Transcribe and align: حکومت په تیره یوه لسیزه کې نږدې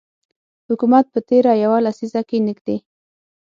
حکومت 0.69 1.05
په 1.13 1.19
تیره 1.29 1.51
یوه 1.63 1.77
لسیزه 1.85 2.21
کې 2.29 2.37
نږدې 2.47 2.77